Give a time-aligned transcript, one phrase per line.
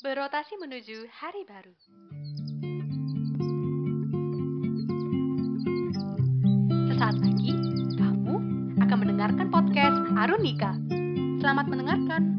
[0.00, 1.76] Berotasi menuju hari baru.
[6.88, 7.52] Sesaat lagi,
[8.00, 8.34] kamu
[8.80, 10.72] akan mendengarkan podcast Arunika.
[11.44, 12.29] Selamat mendengarkan.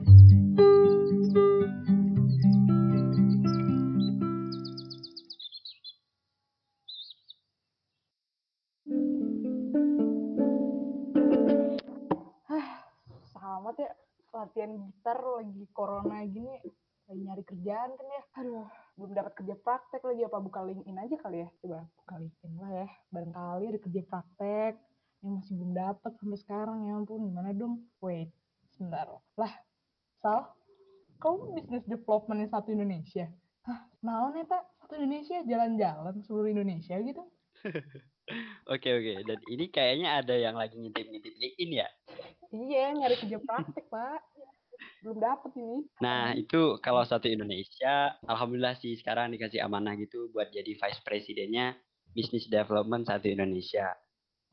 [19.72, 21.50] Praktek lagi apa buka LinkedIn aja kali ya?
[21.64, 24.74] Coba buka LinkedIn lah ya barangkali ada kerja praktek
[25.24, 27.88] yang masih belum dapat sampai sekarang ya ampun gimana dong?
[28.04, 28.36] Wait
[28.76, 29.08] sebentar.
[29.40, 29.54] Lah
[30.20, 30.52] Sal
[31.24, 33.32] kamu bisnis development satu Indonesia?
[33.64, 37.24] Hah naon ya tak satu Indonesia jalan-jalan seluruh Indonesia gitu?
[38.72, 41.88] Oke oke, dan ini kayaknya ada yang lagi ngintip-ngintip LinkedIn ya.
[42.56, 44.24] iya nyari kerja praktek pak
[45.02, 45.78] belum dapat ini.
[46.00, 51.74] Nah itu kalau satu Indonesia, alhamdulillah sih sekarang dikasih amanah gitu buat jadi vice presidennya
[52.14, 53.98] Business Development satu Indonesia.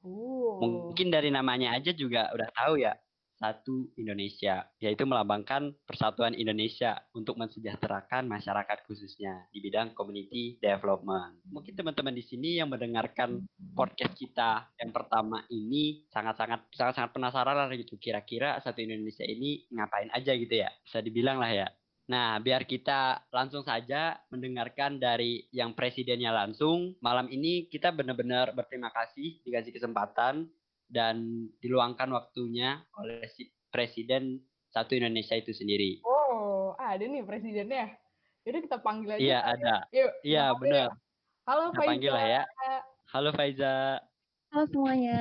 [0.03, 2.97] uh Mungkin dari namanya aja juga udah tahu ya,
[3.39, 11.39] satu Indonesia, yaitu melambangkan persatuan Indonesia untuk mensejahterakan masyarakat khususnya di bidang community development.
[11.49, 17.71] Mungkin teman-teman di sini yang mendengarkan podcast kita yang pertama ini sangat-sangat sangat-sangat penasaran lah
[17.79, 17.95] gitu.
[17.97, 20.69] Kira-kira satu Indonesia ini ngapain aja gitu ya?
[20.83, 21.69] Bisa dibilang lah ya.
[22.09, 28.89] Nah biar kita langsung saja mendengarkan dari yang presidennya langsung malam ini kita benar-benar berterima
[28.89, 30.49] kasih dikasih kesempatan
[30.89, 31.17] dan
[31.59, 37.93] diluangkan waktunya oleh si presiden satu Indonesia itu sendiri Oh, ada nih presidennya.
[38.45, 39.21] Yaudah kita panggil aja.
[39.21, 39.41] iya ya.
[39.47, 40.13] ada Yuk.
[40.23, 40.89] iya benar
[41.45, 42.77] Halo kita panggil lah ya Faiza.
[43.09, 43.75] halo Faiza
[44.49, 45.21] Halo semuanya.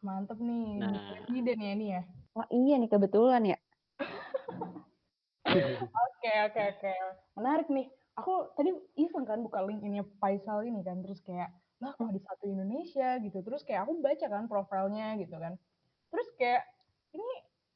[0.00, 0.78] Mantep nih.
[0.78, 0.94] Nah.
[1.18, 2.02] Presiden ya ini ya.
[2.30, 3.58] Wah iya nih kebetulan ya.
[5.46, 6.92] Oke, oke, oke.
[7.34, 7.86] Menarik nih.
[8.16, 11.04] Aku tadi iseng kan buka link ini Faisal ini kan.
[11.04, 11.52] Terus kayak,
[11.84, 13.44] lah kok di satu Indonesia gitu.
[13.44, 15.60] Terus kayak aku baca kan profilnya gitu kan.
[16.08, 16.64] Terus kayak,
[17.12, 17.28] ini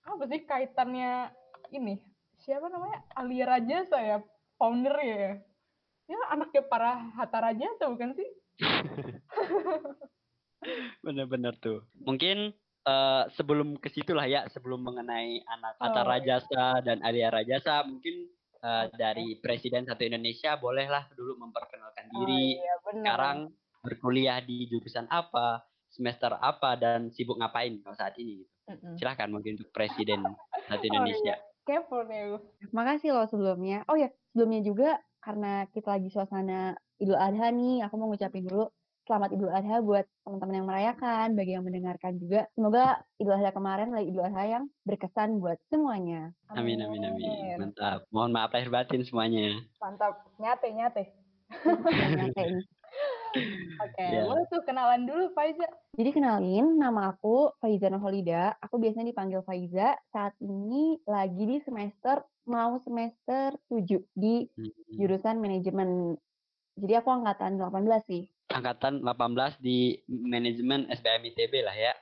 [0.09, 1.29] apa sih kaitannya
[1.77, 2.01] ini?
[2.41, 3.05] Siapa namanya?
[3.13, 4.19] Alia Rajasa ya?
[4.57, 5.37] Founder ya?
[6.09, 8.29] Ya anaknya para Hatta Rajasa bukan sih?
[11.05, 11.85] Bener-bener tuh.
[12.01, 12.57] Mungkin
[12.89, 17.85] eh, sebelum ke situ lah ya, sebelum mengenai anak Atta Oh, Rajasa dan Alia Rajasa,
[17.85, 22.61] mungkin eh, dari Presiden satu Indonesia bolehlah dulu memperkenalkan Oh diri.
[22.61, 23.05] iya benar.
[23.05, 23.39] Sekarang
[23.81, 28.45] berkuliah di jurusan apa, semester apa, dan sibuk ngapain kalau saat ini.
[28.45, 28.53] gitu.
[28.71, 28.95] Mm-mm.
[29.01, 30.21] Silahkan mungkin untuk Presiden
[30.69, 31.35] satu Oh Indonesia.
[31.35, 32.39] iya, kepo nih aku.
[32.71, 33.83] Makasih loh sebelumnya.
[33.89, 34.89] Oh ya sebelumnya juga
[35.21, 38.69] karena kita lagi suasana Idul Adha nih, aku mau ngucapin dulu
[39.05, 42.47] selamat Idul Adha buat teman-teman yang merayakan, bagi yang mendengarkan juga.
[42.53, 42.85] Semoga
[43.17, 46.31] Idul Adha kemarin adalah Idul Adha yang berkesan buat semuanya.
[46.53, 47.57] Amin, amin, amin.
[47.59, 48.05] Mantap.
[48.11, 49.59] Mohon maaf lahir batin semuanya.
[49.79, 51.05] Mantap, nyate, nyate.
[53.81, 54.27] Oke, Iya.
[54.27, 55.63] boleh tuh kenalan dulu Faiza.
[55.95, 58.59] Jadi kenalin, nama aku Faiza Nurholida.
[58.59, 59.95] Aku biasanya dipanggil Faiza.
[60.11, 64.71] Saat ini lagi di semester, mau semester 7 di Hmm.
[64.99, 66.19] jurusan manajemen.
[66.75, 68.27] Jadi aku angkatan 18 sih.
[68.51, 71.95] Angkatan 18 di manajemen SBM ITB lah ya.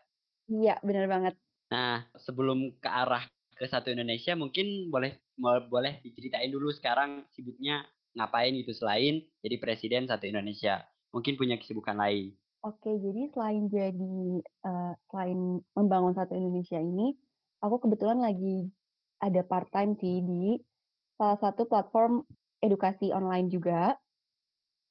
[0.49, 1.35] Iya, bener banget.
[1.69, 5.21] Nah, sebelum ke arah ke satu Indonesia, mungkin boleh
[5.69, 7.85] boleh diceritain dulu sekarang sibuknya
[8.17, 10.83] ngapain gitu selain jadi presiden satu Indonesia.
[11.13, 12.33] Mungkin punya kesibukan lain.
[12.67, 17.15] Oke, jadi selain jadi, eh, selain membangun satu Indonesia ini,
[17.63, 18.67] aku kebetulan lagi
[19.23, 20.59] ada part-time sih di
[21.15, 22.27] salah satu platform
[22.59, 23.95] edukasi online juga.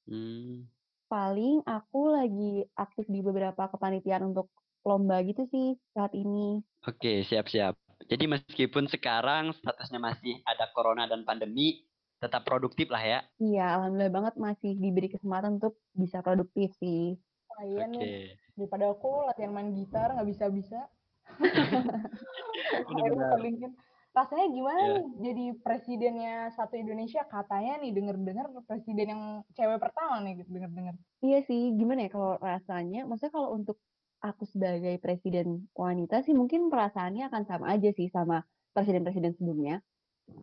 [0.08, 0.64] Hmm,
[1.08, 4.52] Paling aku lagi aktif di beberapa kepanitiaan untuk
[4.84, 6.60] lomba gitu sih saat ini.
[6.84, 7.80] Oke, siap-siap.
[8.12, 11.88] Jadi meskipun sekarang statusnya masih ada corona dan pandemi,
[12.20, 13.18] tetap produktif lah ya.
[13.40, 17.16] Iya, alhamdulillah banget masih diberi kesempatan untuk bisa produktif sih.
[17.58, 18.12] Nih, Oke.
[18.54, 20.92] daripada aku latihan main gitar nggak bisa-bisa.
[22.84, 23.72] Akhirnya.
[24.16, 27.22] Rasanya gimana nih jadi presidennya satu Indonesia?
[27.28, 29.22] Katanya nih denger-dengar presiden yang
[29.54, 30.94] cewek pertama nih gitu, denger-dengar.
[31.22, 33.76] Iya sih, gimana ya kalau rasanya, maksudnya kalau untuk
[34.18, 38.42] aku sebagai presiden wanita sih mungkin perasaannya akan sama aja sih sama
[38.74, 39.78] presiden-presiden sebelumnya.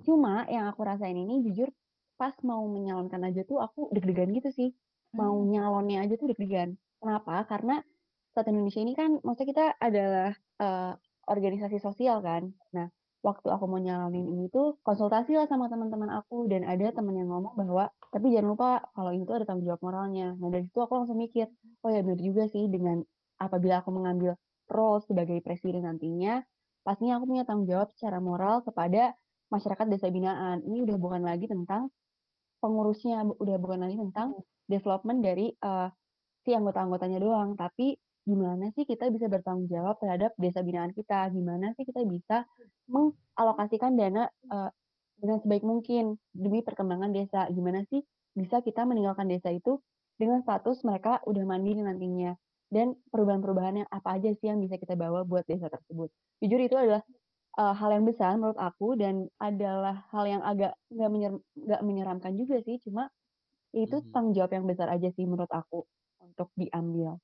[0.08, 1.68] Cuma yang aku rasain ini jujur
[2.16, 4.70] pas mau menyalonkan aja tuh aku deg-degan gitu sih.
[5.12, 5.52] Mau Hmm.
[5.52, 6.80] nyalonnya aja tuh deg-degan.
[7.04, 7.44] Kenapa?
[7.52, 7.84] Karena
[8.32, 10.32] saat Indonesia ini kan maksudnya kita adalah
[10.64, 10.94] eh,
[11.28, 12.56] organisasi sosial kan.
[12.72, 12.88] Nah,
[13.25, 17.33] waktu aku mau nyalonin ini tuh konsultasi lah sama teman-teman aku dan ada teman yang
[17.33, 20.38] ngomong bahwa tapi jangan lupa kalau itu ada tanggung jawab moralnya.
[20.38, 21.50] Nah, dari situ aku langsung mikir,
[21.81, 23.01] oh ya benar juga sih dengan
[23.42, 24.38] apabila aku mengambil
[24.69, 26.45] role sebagai presiden nantinya,
[26.86, 29.18] pastinya aku punya tanggung jawab secara moral kepada
[29.50, 30.62] masyarakat desa binaan.
[30.62, 31.89] Ini udah bukan lagi tentang
[32.62, 34.38] pengurusnya, udah bukan lagi tentang
[34.69, 35.89] development dari uh,
[36.45, 41.30] si anggota-anggotanya doang, tapi gimana sih kita bisa bertanggung jawab terhadap desa binaan kita?
[41.31, 42.45] Gimana sih kita bisa
[42.89, 44.69] mengalokasikan dana uh,
[45.22, 47.48] dengan sebaik mungkin demi perkembangan desa?
[47.54, 48.01] Gimana sih
[48.36, 49.80] bisa kita meninggalkan desa itu
[50.19, 52.36] dengan status mereka udah mandiri nantinya?
[52.69, 56.10] Dan perubahan-perubahannya apa aja sih yang bisa kita bawa buat desa tersebut?
[56.42, 57.06] Jujur itu adalah
[57.62, 61.33] uh, hal yang besar menurut aku dan adalah hal yang agak nggak menyer
[61.86, 63.07] menyeramkan juga sih, cuma
[63.75, 64.12] itu Mhm.
[64.13, 65.83] tanggung jawab yang besar aja sih menurut aku
[66.24, 67.19] untuk diambil.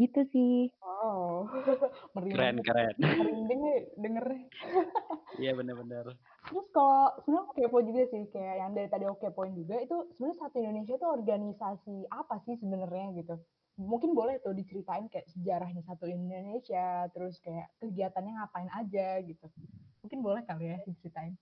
[0.00, 0.72] Gitu sih.
[0.80, 1.48] Wow.
[2.32, 2.64] Keren Merinding.
[2.64, 2.94] keren.
[2.98, 4.46] Merinding nih dengernya.
[5.40, 6.12] Iya benar-benar.
[6.52, 9.96] Terus kalau sebenarnya aku kepo juga sih kayak yang dari tadi aku kepoin juga itu
[10.12, 13.34] sebenarnya satu Indonesia itu organisasi apa sih sebenarnya gitu.
[13.80, 19.48] Mungkin boleh tuh diceritain kayak sejarahnya satu Indonesia, terus kayak kegiatannya ngapain aja gitu.
[20.04, 21.32] Mungkin boleh kali ya diceritain.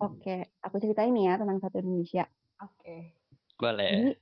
[0.00, 2.24] Oke, aku ceritain nih ya tentang Satu Indonesia.
[2.62, 3.12] Oke.
[3.12, 4.14] Jadi Boleh.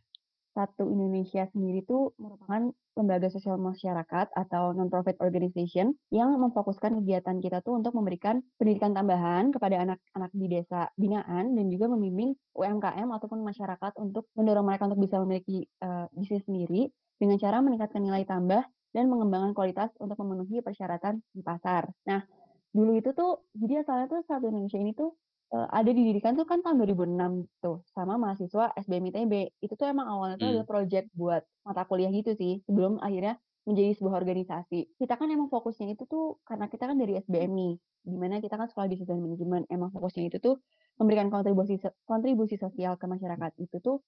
[0.56, 7.60] Satu Indonesia sendiri itu merupakan lembaga sosial masyarakat atau non-profit organization yang memfokuskan kegiatan kita
[7.60, 13.44] tuh untuk memberikan pendidikan tambahan kepada anak-anak di desa binaan dan juga membimbing UMKM ataupun
[13.44, 16.88] masyarakat untuk mendorong mereka untuk bisa memiliki uh, bisnis sendiri
[17.20, 18.64] dengan cara meningkatkan nilai tambah
[18.96, 21.92] dan mengembangkan kualitas untuk memenuhi persyaratan di pasar.
[22.08, 22.24] Nah,
[22.72, 25.12] dulu itu tuh jadi asalnya tuh Satu Indonesia ini tuh
[25.54, 29.32] uh, ada didirikan tuh kan tahun 2006 tuh sama mahasiswa SBM ITB.
[29.62, 30.54] Itu tuh emang awalnya tuh Hmm.
[30.58, 34.94] ada project buat mata kuliah gitu sih sebelum akhirnya menjadi sebuah organisasi.
[34.94, 37.72] Kita kan emang fokusnya itu tuh karena kita kan dari SBM nih,
[38.06, 39.66] di mana kita kan sekolah bisnis dan manajemen.
[39.66, 40.62] Emang fokusnya itu tuh
[41.02, 41.75] memberikan kontribusi
[42.06, 43.50] kontribusi sosial ke masyarakat.
[43.58, 43.99] Itu tuh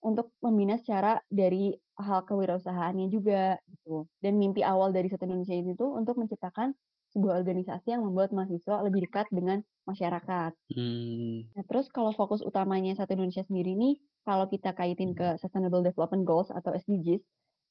[0.00, 4.08] untuk membina secara dari hal kewirausahaannya juga gitu.
[4.22, 6.72] Dan mimpi awal dari Satu Indonesia ini tuh untuk menciptakan
[7.16, 10.52] sebuah organisasi yang membuat mahasiswa lebih dekat dengan masyarakat.
[10.76, 11.48] Hmm.
[11.56, 13.96] Nah, terus kalau fokus utamanya Satu Indonesia sendiri nih,
[14.28, 17.24] kalau kita kaitin ke Sustainable Development Goals atau SDGs,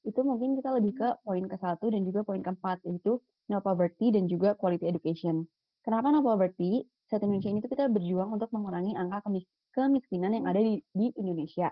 [0.06, 4.10] itu mungkin kita lebih ke poin ke satu dan juga poin keempat, yaitu no poverty
[4.10, 5.46] dan juga quality education.
[5.86, 6.82] Kenapa no poverty?
[7.06, 11.14] Satu Indonesia ini tuh kita berjuang untuk mengurangi angka kemis kemiskinan yang ada di, di
[11.14, 11.70] Indonesia.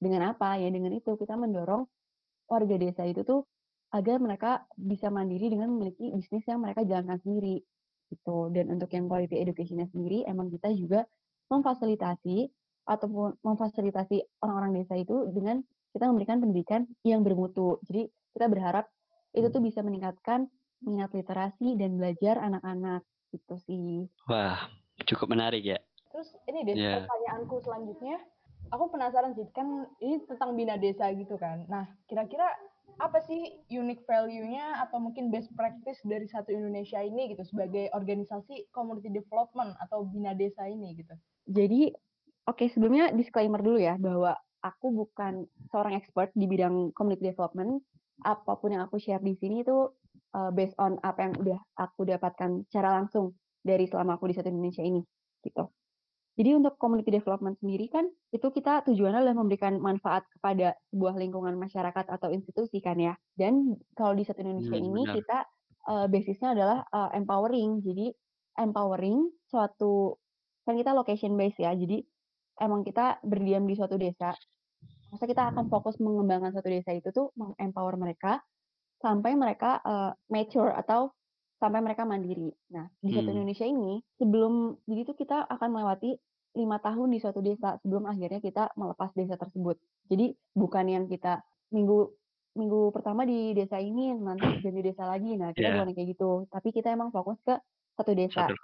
[0.00, 0.56] Dengan apa?
[0.56, 1.84] Ya dengan itu kita mendorong
[2.48, 3.44] warga desa itu tuh
[3.90, 7.62] agar mereka bisa mandiri dengan memiliki bisnis yang mereka jalankan sendiri
[8.10, 8.50] gitu.
[8.54, 11.06] Dan untuk yang quality education-nya sendiri emang kita juga
[11.50, 12.50] memfasilitasi
[12.86, 17.82] ataupun memfasilitasi orang-orang desa itu dengan kita memberikan pendidikan yang bermutu.
[17.86, 18.86] Jadi kita berharap
[19.34, 20.46] itu tuh bisa meningkatkan
[20.86, 23.02] minat literasi dan belajar anak-anak
[23.34, 24.06] gitu sih.
[24.26, 24.58] Wah,
[25.06, 25.78] cukup menarik ya.
[26.10, 27.06] Terus ini deh Iya.
[27.06, 28.18] pertanyaanku selanjutnya,
[28.74, 31.66] aku penasaran sih kan ini tentang bina desa gitu kan.
[31.70, 32.46] Nah, kira-kira
[32.98, 38.72] apa sih unique value-nya atau mungkin best practice dari satu Indonesia ini gitu sebagai organisasi
[38.74, 41.14] community development atau bina desa ini gitu.
[41.46, 41.94] Jadi,
[42.50, 47.80] oke sebelumnya disclaimer dulu ya bahwa aku bukan seorang expert di bidang community development.
[48.20, 49.88] Apa pun yang aku share di sini itu
[50.36, 53.32] uh, based on apa yang udah aku dapatkan secara langsung
[53.64, 55.00] dari selama aku di satu Indonesia ini
[55.40, 55.72] gitu.
[56.40, 61.52] Jadi untuk community development sendiri kan itu kita tujuannya adalah memberikan manfaat kepada sebuah lingkungan
[61.60, 63.12] masyarakat atau institusi kan ya.
[63.36, 65.16] Dan kalau di satu Indonesia Hmm, ini benar.
[65.20, 65.38] kita
[65.92, 67.84] uh, basisnya adalah uh, empowering.
[67.84, 68.08] Jadi
[68.56, 70.16] empowering suatu
[70.64, 71.76] kan kita location based ya.
[71.76, 72.00] Jadi
[72.56, 74.32] emang kita berdiam di suatu desa.
[75.12, 78.40] Masa kita akan fokus mengembangkan suatu desa itu tuh empower mereka
[79.04, 81.12] sampai mereka uh, mature atau
[81.60, 82.48] sampai mereka mandiri.
[82.72, 83.36] Nah, di satu Hmm.
[83.36, 86.16] Indonesia ini sebelum jadi tuh kita akan melewati
[86.54, 89.78] lima tahun di suatu desa sebelum akhirnya kita melepas desa tersebut.
[90.10, 92.10] Jadi bukan yang kita minggu
[92.58, 95.38] minggu pertama di desa ini nanti jadi desa lagi.
[95.38, 95.74] Nah, kita Iya.
[95.78, 96.30] bukan kayak gitu.
[96.50, 97.54] Tapi kita emang fokus ke
[97.94, 98.50] satu desa.
[98.50, 98.54] Satu.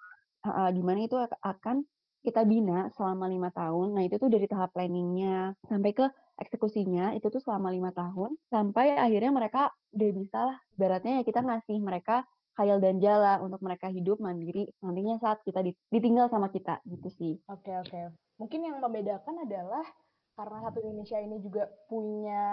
[0.47, 1.87] Uh, di mana itu ak- akan
[2.27, 3.95] kita bina selama lima tahun.
[3.95, 6.07] Nah, itu tuh dari tahap planningnya sampai ke
[6.43, 10.59] eksekusinya itu tuh selama lima tahun sampai akhirnya mereka udah bisa lah.
[10.75, 12.27] Ibaratnya ya kita ngasih mereka
[12.57, 17.09] khayal dan jala untuk mereka hidup mandiri nantinya saat kita di- ditinggal sama kita gitu
[17.13, 17.35] sih.
[17.53, 18.17] Oke, oke.
[18.41, 19.85] Mungkin yang membedakan adalah
[20.37, 22.45] karena satu Indonesia ini juga punya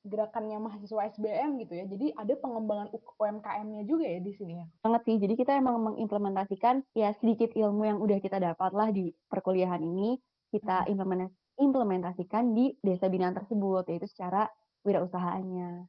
[0.00, 1.84] gerakannya mahasiswa SBM gitu ya.
[1.86, 4.66] Jadi ada pengembangan UMKM-nya juga ya di sini ya.
[4.80, 5.16] banget sih.
[5.20, 10.16] Jadi kita emang mengimplementasikan ya sedikit ilmu yang udah kita dapat lah di perkuliahan ini
[10.50, 11.30] kita implemen-
[11.60, 14.48] implementasikan di desa binaan tersebut yaitu secara
[14.82, 15.86] wirausahaannya.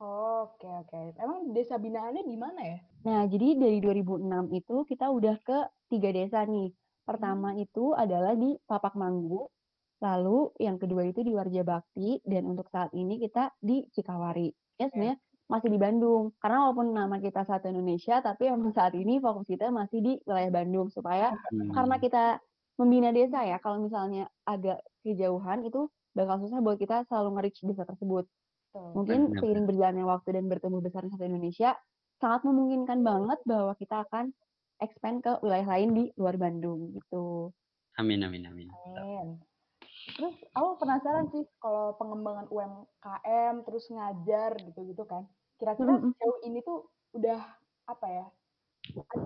[0.00, 1.12] Oke, oke.
[1.20, 2.78] Emang desa binaannya di mana ya?
[3.04, 5.58] Nah, jadi dari 2006 itu kita udah ke
[5.92, 6.72] tiga desa nih.
[7.04, 9.44] Pertama itu adalah di Papak Manggu,
[10.00, 14.48] lalu yang kedua itu di Warja Bakti, dan untuk saat ini kita di Cikawari.
[14.80, 15.20] Ya sebenarnya
[15.52, 16.32] masih di Bandung.
[16.40, 20.48] Karena walaupun nama kita satu Indonesia, tapi emang saat ini fokus kita masih di wilayah
[20.48, 21.76] Bandung supaya Hmm.
[21.76, 22.24] karena kita
[22.80, 23.60] membina desa ya.
[23.60, 28.24] Kalau misalnya agak kejauhan itu bakal susah buat kita selalu nge-reach desa tersebut.
[28.70, 28.90] Betul.
[28.94, 31.74] Mungkin Benar, seiring berjalannya waktu dan bertumbuh besarnya satu Indonesia,
[32.22, 34.30] sangat memungkinkan banget bahwa kita akan
[34.78, 37.50] expand ke wilayah lain di luar Bandung gitu.
[37.98, 38.68] Amin amin amin.
[38.70, 39.42] Amin.
[40.14, 45.26] Terus aku penasaran sih kalau pengembangan UMKM terus ngajar gitu-gitu kan.
[45.58, 47.42] Kira-kira sejauh ini tuh udah
[47.90, 48.26] apa ya?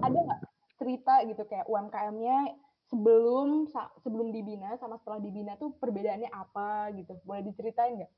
[0.00, 0.40] Ada nggak
[0.80, 2.56] cerita gitu kayak UMKM-nya
[2.88, 3.68] sebelum
[4.00, 7.20] sebelum dibina sama setelah dibina tuh perbedaannya apa gitu?
[7.22, 8.12] Boleh diceritain nggak?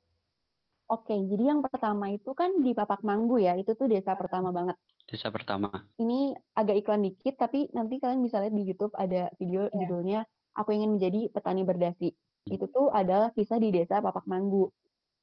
[0.87, 4.79] Oke, jadi yang pertama itu kan di Papak Manggu ya, itu tuh desa pertama banget.
[5.03, 5.67] Desa pertama.
[5.99, 9.75] Ini agak iklan dikit, tapi nanti kalian bisa lihat di YouTube ada video Iya.
[9.83, 10.19] judulnya
[10.55, 12.15] Aku Ingin Menjadi Petani Berdasi.
[12.47, 14.71] Itu tuh adalah kisah di desa Papak Manggu.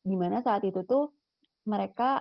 [0.05, 1.17] Di mana saat itu tuh
[1.65, 2.21] mereka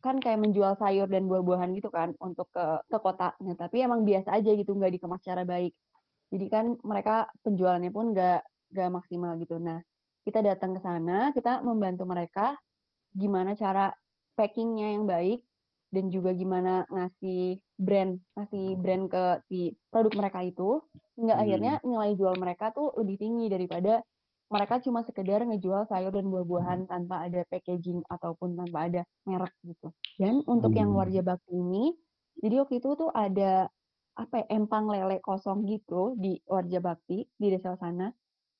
[0.00, 3.36] kan kayak menjual sayur dan buah-buahan gitu kan untuk ke ke kota.
[3.44, 5.76] Nah, tapi emang biasa aja gitu, nggak dikemas secara baik.
[6.32, 8.40] Jadi kan mereka penjualannya pun nggak
[8.72, 9.60] nggak maksimal gitu.
[9.60, 9.84] Nah,
[10.26, 12.58] kita datang ke sana, kita membantu mereka
[13.14, 13.94] gimana cara
[14.36, 15.40] packingnya yang baik
[15.94, 20.82] dan juga gimana ngasih brand ngasih brand ke si produk mereka itu
[21.16, 21.42] hingga Hmm.
[21.46, 24.02] akhirnya nilai jual mereka tuh lebih tinggi daripada
[24.52, 29.90] mereka cuma sekedar ngejual sayur dan buah-buahan tanpa ada packaging ataupun tanpa ada merek gitu.
[30.20, 31.00] Dan untuk yang Hmm.
[31.02, 31.94] warja bakti ini,
[32.42, 33.66] jadi waktu itu tuh ada
[34.16, 38.12] apa ya, empang lele kosong gitu di warja bakti di desa sana.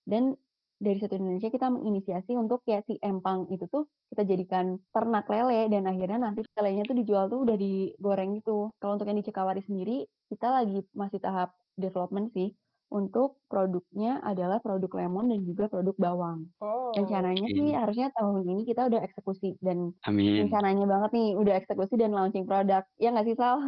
[0.06, 0.35] Dan
[0.76, 5.73] dari satu Indonesia kita menginisiasi untuk ya si empang itu tuh kita jadikan ternak lele
[5.73, 8.71] dan akhirnya nanti lelenya tuh dijual tuh udah digoreng gitu.
[8.76, 12.52] Kalau untuk yang di Cikawari sendiri kita lagi masih tahap development sih
[12.87, 16.47] untuk produknya adalah produk lemon dan juga produk bawang.
[16.62, 16.95] Oh.
[16.95, 20.47] Rencananya sih harusnya tahun ini kita udah eksekusi dan Amin.
[20.47, 22.87] rencananya banget nih udah eksekusi dan launching produk.
[23.02, 23.59] Ya nggak sih Sal?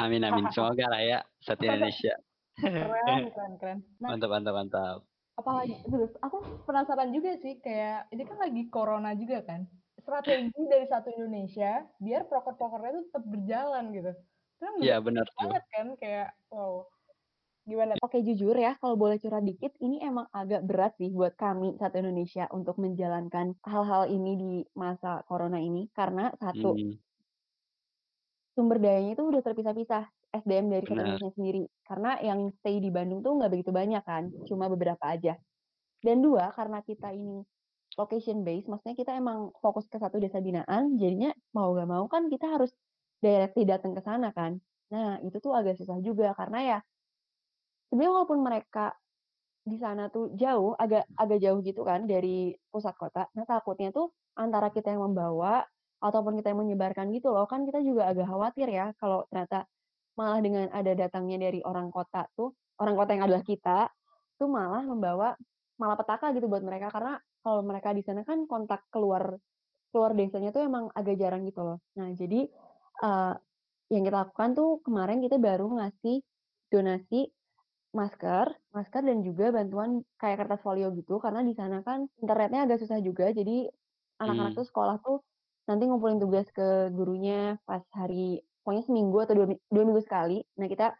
[0.00, 0.48] Amin amin.
[0.56, 2.16] Semoga lah ya satu Indonesia.
[2.56, 3.78] Keren, keren, keren.
[4.00, 4.98] Nah, Mantap mantap mantap.
[5.40, 9.60] Apalagi terus aku penasaran juga sih kayak ini kan lagi corona juga kan.
[10.02, 11.66] Strategi dari satu Indonesia
[12.04, 14.10] biar proker-prokernya tuh tetap berjalan gitu.
[14.58, 15.52] Itu Iya bener benar tuh.
[15.52, 16.74] banget kan kayak wow
[17.68, 17.94] gimana?
[18.04, 21.96] Oke jujur ya kalau boleh curhat dikit ini emang agak berat sih buat kami satu
[22.02, 24.52] Indonesia untuk menjalankan hal-hal ini di
[24.82, 25.82] masa corona ini.
[25.98, 26.98] Karena satu Hmm,
[28.54, 30.02] sumber dayanya itu udah terpisah-pisah
[30.42, 30.86] SDM dari.
[30.86, 35.38] Indonesia sendiri karena yang stay di Bandung tuh nggak begitu banyak kan cuma beberapa aja
[36.04, 37.42] dan dua karena kita ini
[37.96, 42.28] location based maksudnya kita emang fokus ke satu desa binaan jadinya mau gak mau kan
[42.28, 42.70] kita harus
[43.24, 44.60] directly datang ke sana kan
[44.92, 46.78] nah itu tuh agak susah juga karena ya
[47.90, 48.94] sebenarnya walaupun mereka
[49.66, 54.14] di sana tuh jauh agak agak jauh gitu kan dari pusat kota nah takutnya tuh
[54.38, 55.66] antara kita yang membawa
[55.98, 59.66] ataupun kita yang menyebarkan gitu loh kan kita juga agak khawatir ya kalau ternyata
[60.18, 63.88] malah dengan ada datangnya dari orang kota tuh orang kota yang adalah kita
[64.40, 65.28] tuh malah membawa
[65.80, 66.88] malapetaka gitu buat mereka.
[66.92, 69.36] Karena kalau mereka di sana kan kontak keluar
[69.92, 71.78] keluar desanya tuh emang agak jarang gitu loh.
[71.98, 72.48] Nah jadi
[73.06, 73.34] eh,
[73.92, 76.22] yang kita lakukan tuh kemarin kita baru ngasih
[76.72, 77.30] donasi
[77.96, 78.46] masker,
[78.76, 81.18] masker dan juga bantuan kayak kertas folio gitu.
[81.24, 83.70] Karena di sana kan internetnya agak susah juga jadi
[84.22, 84.58] anak-anak Hmm.
[84.58, 85.16] tuh sekolah tuh
[85.68, 90.42] nanti ngumpulin tugas ke gurunya pas hari pokoknya seminggu atau dua, dua minggu sekali.
[90.58, 90.90] Nah kita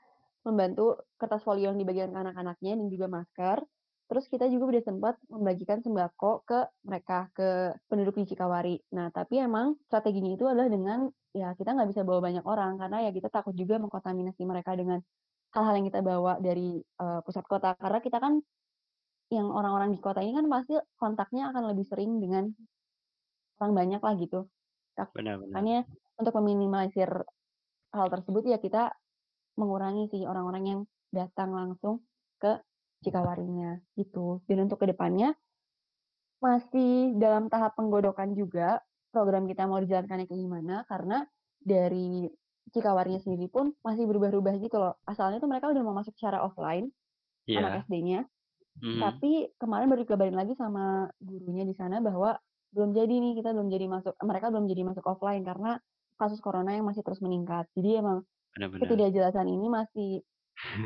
[0.46, 3.58] membantu kertas folio yang dibagikan ke anak-anaknya dan juga masker.
[4.06, 8.78] Terus kita juga udah sempat membagikan sembako ke mereka ke penduduk di Cikawari.
[8.94, 13.02] Nah tapi emang strateginya itu adalah dengan ya kita nggak bisa bawa banyak orang karena
[13.02, 15.02] ya kita takut juga mengkontaminasi mereka dengan
[15.58, 18.38] hal-hal yang kita bawa dari eh, pusat kota karena kita kan
[19.35, 22.46] yang orang-orang di kota ini kan pasti kontaknya akan lebih sering dengan
[23.58, 24.46] orang banyak lah gitu.
[25.18, 25.50] Benar benar.
[25.50, 25.78] Makanya
[26.16, 27.11] untuk meminimalisir
[27.97, 28.93] hal tersebut ya kita
[29.57, 32.05] mengurangi sih orang-orang yang datang langsung
[32.37, 32.61] ke
[33.00, 34.41] Cikawarinya gitu.
[34.49, 35.33] Dan untuk ke depannya
[36.41, 41.25] masih dalam tahap penggodokan juga program kita mau dijalankannya kayak gimana karena
[41.57, 42.29] dari
[42.67, 44.99] Cikawarinya sendiri pun masih berubah-ubah gitu loh.
[45.07, 46.91] Asalnya tuh mereka udah mau masuk secara offline
[47.47, 47.62] Iya.
[47.62, 48.26] anak SD-nya,
[48.83, 48.99] Mhm.
[49.07, 52.35] tapi kemarin baru dikabarin lagi sama gurunya di sana bahwa
[52.75, 55.79] belum jadi nih kita belum jadi masuk mereka belum jadi masuk offline karena
[56.16, 57.68] kasus corona yang masih terus meningkat.
[57.73, 58.82] Jadi emang Benar-benar.
[58.88, 60.11] ketidakjelasan ini masih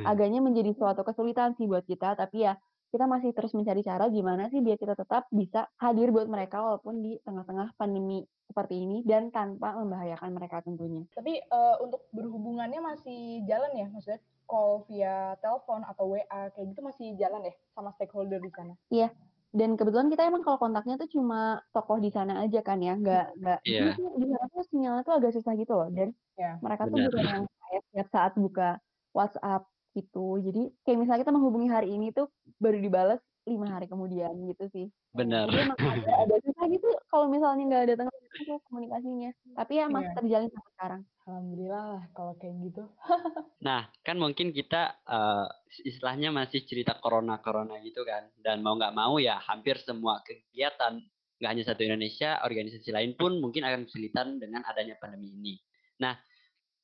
[0.03, 2.59] agaknya menjadi suatu kesulitan sih buat kita, tapi ya
[2.91, 7.07] kita masih terus mencari cara gimana sih biar kita tetap bisa hadir buat mereka walaupun
[7.07, 11.07] di tengah-tengah pandemi seperti ini dan tanpa membahayakan mereka tentunya.
[11.15, 14.19] tapi eh, untuk berhubungannya masih jalan ya maksudnya
[14.51, 19.15] call via telepon atau WA kayak gitu masih jalan ya sama stakeholder di sana Iya.
[19.51, 23.25] Dan kebetulan kita emang kalau kontaknya tuh cuma tokoh di sana aja kan ya, nggak
[23.43, 23.79] nggak Iya.
[23.83, 25.89] jadi tuh di sana tuh sinyalnya tuh agak susah gitu loh.
[25.91, 27.11] Dan ya mereka tuh Benar.
[27.11, 28.69] bukan yang kayak setiap saat buka
[29.11, 29.63] WhatsApp
[29.99, 30.39] gitu.
[30.47, 32.31] Jadi kayak misalnya kita menghubungi hari ini tuh
[32.63, 34.87] baru dibales lima hari kemudian gitu sih.
[35.17, 35.49] Benar.
[35.49, 39.31] Jadi ada, ada susah gitu kalau misalnya nggak ada tengah tuh komunikasinya.
[39.57, 40.19] Tapi ya masih Iya.
[40.21, 41.03] terjalin sampai sekarang.
[41.31, 42.85] Alhamdulillah lah kalau kayak gitu.
[43.61, 45.47] Nah, kan mungkin kita eh,
[45.85, 48.33] istilahnya masih cerita corona-corona gitu kan.
[48.41, 50.97] Dan mau nggak mau ya hampir semua kegiatan,
[51.37, 55.55] nggak hanya satu Indonesia, organisasi lain pun mungkin akan kesulitan dengan adanya pandemi ini.
[56.01, 56.17] Nah,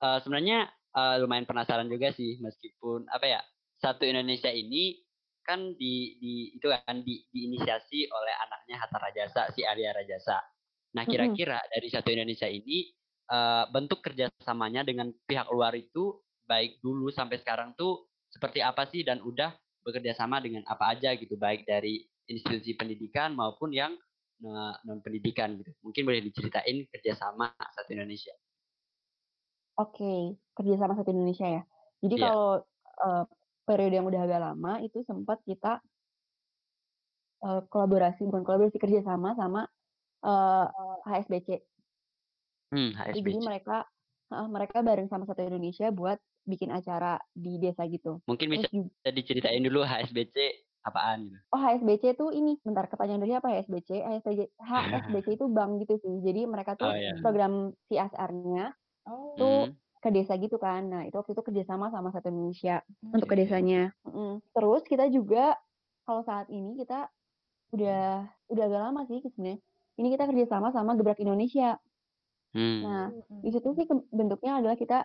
[0.04, 3.40] eh, sebenarnya eh, lumayan penasaran juga sih meskipun apa ya
[3.76, 5.05] satu Indonesia ini
[5.46, 10.42] kan di, di itu kan di, diinisiasi oleh anaknya Hatta Rajasa si Arya Rajasa.
[10.98, 12.90] Nah kira-kira dari satu Indonesia ini
[13.30, 19.06] eh, bentuk kerjasamanya dengan pihak luar itu baik dulu sampai sekarang tuh seperti apa sih
[19.06, 19.54] dan udah
[19.86, 23.94] bekerja sama dengan apa aja gitu baik dari institusi pendidikan maupun yang
[24.42, 25.72] non pendidikan gitu.
[25.80, 28.34] Mungkin boleh diceritain kerjasama satu Indonesia.
[29.80, 31.62] Oke, kerjasama satu Indonesia ya.
[32.04, 32.24] Jadi Iya.
[32.28, 32.48] kalau
[32.96, 33.24] eh,
[33.66, 35.82] periode yang udah agak lama itu sempat kita
[37.44, 39.66] eh, kolaborasi, bukan kolaborasi kerjasama sama
[40.24, 40.66] eh,
[41.06, 41.48] HSBC.
[42.72, 43.42] Hmm, Jadi HSBC.
[43.42, 43.76] mereka
[44.32, 48.22] eh, mereka bareng sama satu Indonesia buat bikin acara di desa gitu.
[48.30, 50.36] Mungkin bisa Terus juga, diceritain dulu HSBC
[50.86, 51.38] apaan gitu.
[51.50, 53.90] oh HSBC tuh ini, bentar kepanjangan dari apa HSBC?
[53.98, 56.14] HSBC, HSBC itu bank gitu sih.
[56.22, 57.12] Jadi mereka tuh Oh ya.
[57.18, 58.70] program CSR-nya
[59.06, 59.74] Oh, tuh Hmm,
[60.06, 60.86] ke desa gitu kan.
[60.86, 62.78] Nah itu waktu itu kerjasama sama satu Indonesia
[63.10, 63.90] untuk ke desanya.
[64.06, 64.38] Mm-mm.
[64.54, 65.58] Terus kita juga
[66.06, 67.10] kalau saat ini kita
[67.74, 69.58] udah udah agak lama sih sebenarnya.
[69.98, 71.74] Ini kita kerjasama sama Gebrak Indonesia.
[72.54, 72.78] hmm.
[72.86, 75.02] Nah mm, di situ sih bentuknya adalah kita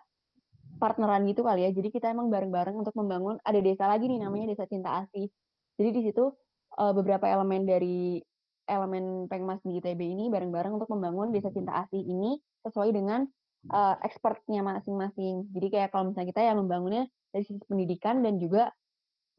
[0.77, 1.74] partneran gitu kali ya.
[1.74, 5.34] Jadi kita emang bareng-bareng untuk membangun ada desa lagi nih namanya Desa Cinta Asih.
[5.81, 6.29] Jadi di situ
[6.77, 8.22] eh, beberapa elemen dari
[8.70, 13.25] elemen Pengmas di ITB ini bareng-bareng untuk membangun Desa Cinta Asih ini sesuai dengan
[13.70, 15.50] eh, expertnya masing-masing.
[15.53, 17.03] Jadi kayak kalau misalnya kita ya membangunnya
[17.34, 18.74] dari sisi pendidikan dan juga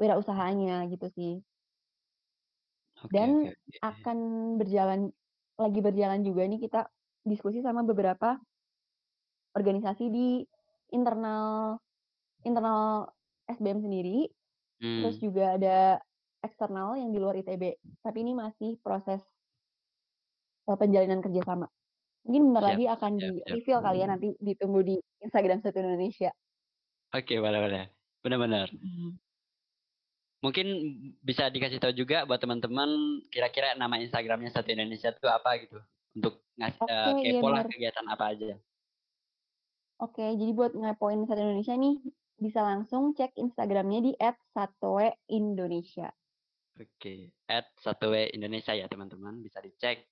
[0.00, 1.32] wirausahanya gitu sih.
[3.04, 3.52] Oke, Dan
[3.82, 4.18] akan
[4.58, 5.12] berjalan
[5.60, 6.80] lagi berjalan juga nih kita
[7.26, 8.40] diskusi sama beberapa
[9.56, 10.28] organisasi di
[10.92, 11.76] internal
[12.44, 13.10] internal
[13.48, 14.18] SBM sendiri,
[15.00, 15.78] terus Hmm, juga ada
[16.46, 17.64] eksternal yang di luar ITB.
[18.04, 19.22] Tapi ini masih proses
[20.68, 21.66] eh, penjalinan kerjasama.
[22.22, 23.58] Mungkin bentar siap, lagi akan siap, di siap.
[23.58, 26.30] reveal kali ya nanti ditunggu di Instagram Satu Indonesia.
[27.12, 27.84] Oke, boleh, boleh.
[28.22, 28.68] Benar-benar.
[30.42, 30.66] Mungkin
[31.22, 35.78] bisa dikasih tahu juga buat teman-teman kira-kira nama Instagramnya Satu Indonesia itu apa gitu.
[36.18, 37.70] Untuk ngasih Oke, eh, iya kepo lah benar.
[37.70, 38.62] kegiatan apa aja.
[40.00, 41.94] Oke, jadi buat ngepoin Satu Indonesia nih
[42.40, 44.12] bisa langsung cek Instagramnya di
[44.54, 46.10] @satoe_indonesia.
[46.80, 50.08] Oke, at satu W Indonesia ya teman-teman bisa dicek.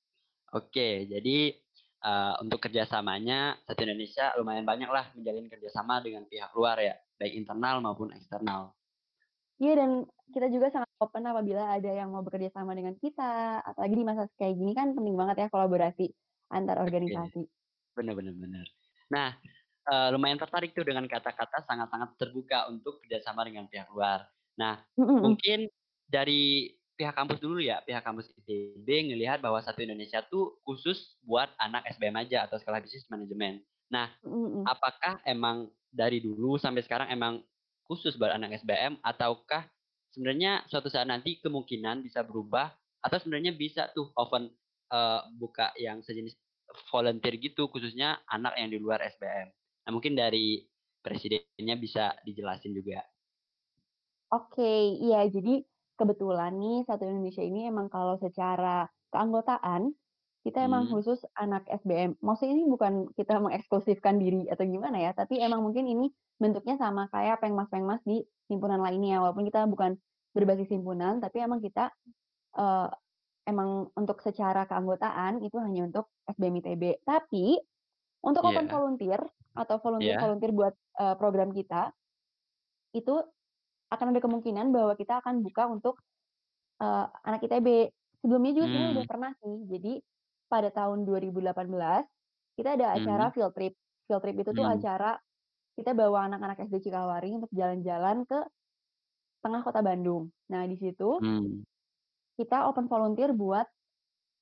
[0.53, 1.57] Oke, jadi
[2.01, 7.37] eh, untuk kerjasamanya satu Indonesia lumayan banyak lah menjalin kerjasama dengan pihak luar ya, baik
[7.37, 8.73] internal maupun eksternal.
[9.61, 13.95] Iya dan kita juga sangat open apabila ada yang mau bekerja sama dengan kita, apalagi
[13.99, 16.09] di masa kayak gini kan penting banget ya kolaborasi
[16.51, 17.45] antar organisasi.
[17.93, 18.67] benar-benar benar.
[19.13, 19.29] Nah,
[19.91, 24.25] eh, lumayan tertarik tuh dengan kata-kata sangat-sangat terbuka untuk kerjasama dengan pihak luar.
[24.57, 25.21] Nah, Mm-mm.
[25.21, 25.69] mungkin
[26.09, 31.49] dari pihak kampus dulu ya, pihak kampus ITB ngelihat bahwa satu Indonesia tuh khusus buat
[31.57, 33.65] anak SBM aja atau sekolah bisnis manajemen.
[33.89, 34.69] Nah, Mm-mm.
[34.69, 37.41] apakah emang dari dulu sampai sekarang emang
[37.89, 39.65] khusus buat anak SBM ataukah
[40.13, 42.69] sebenarnya suatu saat nanti kemungkinan bisa berubah
[43.01, 44.53] atau sebenarnya bisa tuh open
[44.93, 46.37] eh, buka yang sejenis
[46.93, 49.49] volunteer gitu khususnya anak yang di luar SBM.
[49.89, 50.69] Nah, mungkin dari
[51.01, 53.01] presidennya bisa dijelasin juga.
[54.31, 55.65] Oke, iya jadi
[56.01, 59.93] kebetulan nih satu Indonesia ini emang kalau secara keanggotaan
[60.41, 60.97] kita emang Hmm.
[60.97, 62.17] khusus anak SBM.
[62.25, 66.09] Maksudnya ini bukan kita mengeksklusifkan diri atau gimana ya, tapi emang mungkin ini
[66.41, 69.21] bentuknya sama kayak pengmas-pengmas di himpunan lainnya.
[69.21, 70.01] Walaupun kita bukan
[70.33, 71.93] berbasis himpunan, tapi emang kita
[72.57, 72.89] eh,
[73.45, 77.05] emang untuk secara keanggotaan itu hanya untuk SBM ITB.
[77.05, 77.61] Tapi
[78.25, 78.73] untuk open Iya.
[78.73, 79.21] volunteer
[79.53, 79.85] atau Iya.
[79.85, 81.93] volunteer-volunteer buat eh, program kita
[82.97, 83.15] itu
[83.91, 85.99] akan ada kemungkinan bahwa kita akan buka untuk
[86.81, 87.93] eh, anak ITB.
[88.25, 89.13] Sebelumnya juga sebenarnya udah Hmm.
[89.13, 89.57] pernah sih.
[89.69, 89.93] Jadi
[90.49, 92.09] pada tahun 2018
[92.57, 93.35] kita ada acara Hmm.
[93.37, 93.75] field trip.
[94.09, 94.77] Field trip itu tuh Hmm.
[94.81, 95.21] acara
[95.77, 98.39] kita bawa anak-anak SD Cikawari untuk jalan-jalan ke
[99.41, 100.33] tengah kota Bandung.
[100.49, 101.65] Nah, di situ Hmm.
[102.37, 103.69] kita open volunteer buat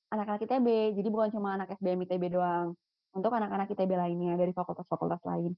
[0.09, 0.95] anak-anak ITB.
[0.95, 2.75] Jadi bukan cuma anak SBM ITB doang.
[3.11, 5.55] Untuk anak-anak ITB lainnya dari fakultas-fakultas lain.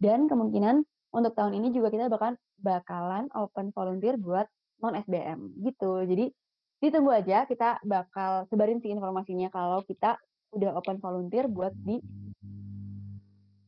[0.00, 0.80] Dan kemungkinan
[1.14, 4.44] untuk tahun ini juga kita bakal bakalan open volunteer buat
[4.78, 6.04] non SBM gitu.
[6.04, 6.30] Jadi
[6.78, 10.20] ditunggu aja kita bakal sebarin sih informasinya kalau kita
[10.54, 11.98] udah open volunteer buat di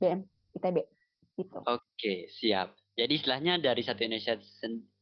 [0.00, 0.24] BM
[0.56, 0.78] ITB
[1.36, 1.58] gitu.
[1.66, 2.72] Oke, siap.
[2.96, 4.36] Jadi istilahnya dari satu Indonesia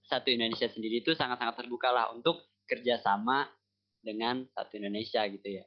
[0.08, 3.46] satu Indonesia sendiri itu sangat-sangat terbuka lah untuk kerjasama
[4.00, 5.64] dengan satu Indonesia gitu ya.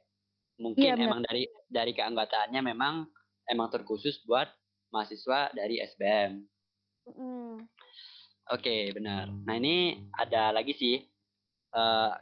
[0.58, 1.06] Mungkin benar.
[1.08, 3.06] emang dari dari keanggotaannya memang
[3.48, 4.50] emang terkhusus buat
[4.92, 6.42] mahasiswa dari SBM.
[8.52, 9.30] Oke, benar.
[9.30, 10.98] Nah, ini ada lagi sih.
[11.72, 12.12] Eh,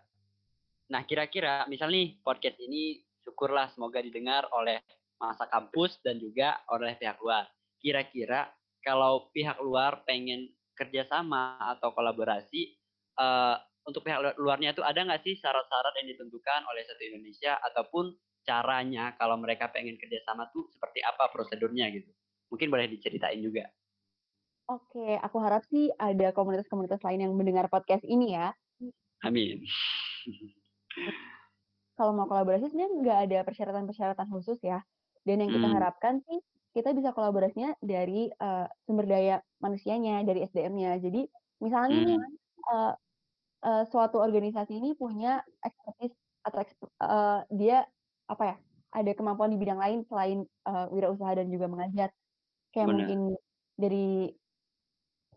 [0.93, 4.81] nah, kira-kira misal nih podcast ini syukurlah semoga didengar oleh
[5.21, 7.49] masa kampus dan juga oleh pihak luar.
[7.81, 8.49] Kira-kira
[8.81, 12.77] kalau pihak luar pengen kerjasama atau kolaborasi,
[13.21, 17.57] eh, untuk pihak lu- luarnya itu ada nggak sih syarat-syarat yang ditentukan oleh satu Indonesia
[17.65, 18.13] ataupun
[18.45, 22.13] caranya kalau mereka pengen kerjasama tuh seperti apa prosedurnya gitu?
[22.53, 23.69] Mungkin boleh diceritain juga.
[24.71, 28.55] Oke, aku harap sih ada komunitas-komunitas lain yang mendengar podcast ini ya.
[29.27, 29.67] Amin.
[31.99, 34.79] Kalau mau kolaborasi sebenarnya nggak ada persyaratan-persyaratan khusus ya.
[35.27, 35.75] Dan yang kita Hmm.
[35.75, 36.39] harapkan sih
[36.71, 41.03] kita bisa kolaborasinya dari eh, sumber daya manusianya, dari SDM-nya.
[41.03, 41.27] Jadi
[41.61, 42.39] misalnya nih Hmm.
[42.71, 42.93] eh,
[43.69, 46.15] eh, suatu organisasi ini punya expertise
[46.47, 47.79] atau eh, dia
[48.31, 48.57] apa ya
[48.91, 52.09] ada kemampuan di bidang lain selain eh, wirausaha dan juga mengajar.
[52.73, 52.97] Kayak Benar.
[52.97, 53.19] mungkin
[53.77, 54.31] dari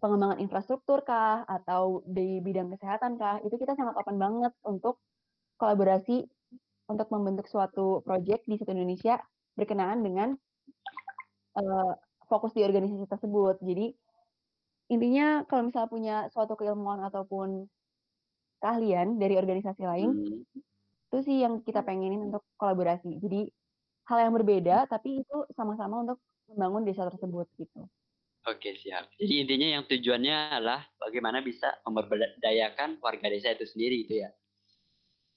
[0.03, 4.99] pengembangan infrastruktur kah atau di bidang kesehatan kah itu kita sangat open banget untuk
[5.55, 6.27] kolaborasi
[6.91, 9.15] untuk membentuk suatu project di satu Indonesia
[9.55, 10.35] berkenaan dengan
[11.55, 11.93] eh,
[12.27, 13.63] fokus di organisasi tersebut.
[13.63, 13.95] Jadi
[14.91, 17.71] intinya kalau misalnya punya suatu keilmuan ataupun
[18.59, 20.43] keahlian dari organisasi lain Hmm.
[21.13, 23.23] itu sih yang kita pengenin untuk kolaborasi.
[23.23, 23.47] Jadi
[24.11, 26.19] hal yang berbeda tapi itu sama-sama untuk
[26.51, 27.87] membangun desa tersebut gitu.
[28.43, 29.07] Oke, siap.
[29.15, 34.29] Jadi intinya yang tujuannya adalah bagaimana bisa memberdayakan warga desa itu sendiri gitu ya.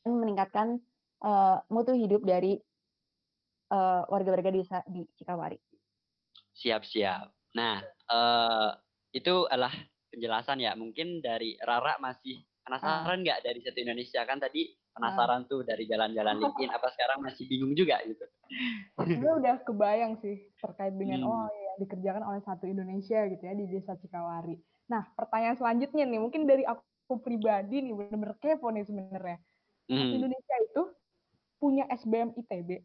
[0.06, 0.82] Meningkatkan
[1.22, 2.58] eh, mutu hidup dari
[3.70, 5.58] eh, warga-warga desa di Cikawari.
[6.56, 7.30] Siap-siap.
[7.54, 8.70] Nah, eh
[9.14, 9.72] itu adalah
[10.10, 10.74] penjelasan ya.
[10.74, 16.42] Mungkin dari Rara masih penasaran nggak dari satu Indonesia kan tadi penasaran tuh dari jalan-jalan
[16.42, 18.26] LinkedIn apa sekarang masih bingung juga gitu.
[18.98, 21.30] gue udah kebayang sih terkait dengan Hmm.
[21.30, 24.56] oh ya dikerjakan oleh satu Indonesia gitu ya di desa Cikawari.
[24.88, 29.38] Nah pertanyaan selanjutnya nih mungkin dari aku pribadi nih bener-bener kepo nih sebenarnya.
[29.86, 30.10] Hmm.
[30.18, 30.82] Indonesia itu
[31.56, 32.82] punya SBM ITB